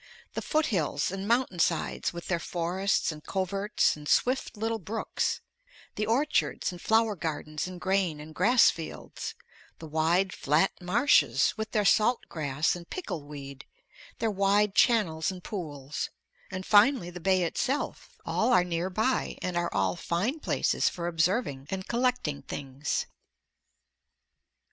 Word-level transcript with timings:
The 0.33 0.41
foothills 0.41 1.11
and 1.11 1.27
mountain 1.27 1.59
sides 1.59 2.11
with 2.11 2.25
their 2.27 2.39
forests 2.39 3.11
and 3.11 3.23
coverts 3.23 3.95
and 3.95 4.07
swift 4.09 4.57
little 4.57 4.79
brooks; 4.79 5.41
the 5.93 6.07
orchards 6.07 6.71
and 6.71 6.81
flower 6.81 7.15
gardens 7.15 7.67
and 7.67 7.79
grain 7.79 8.19
and 8.19 8.33
grass 8.33 8.71
fields; 8.71 9.35
the 9.77 9.85
wide 9.85 10.33
flat 10.33 10.71
marshes 10.81 11.53
with 11.55 11.69
their 11.69 11.85
salt 11.85 12.21
grass 12.29 12.75
and 12.75 12.89
pickle 12.89 13.21
weed, 13.27 13.67
their 14.17 14.31
wide 14.31 14.73
channels 14.73 15.29
and 15.29 15.43
pools, 15.43 16.09
and 16.49 16.65
finally 16.65 17.11
the 17.11 17.19
bay 17.19 17.43
itself; 17.43 18.17
all 18.25 18.51
are 18.51 18.63
near 18.63 18.89
by 18.89 19.37
and 19.43 19.55
all 19.55 19.93
are 19.93 19.95
fine 19.95 20.39
places 20.39 20.89
for 20.89 21.05
observing 21.05 21.67
and 21.69 21.87
collecting 21.87 22.41
things. 22.41 23.05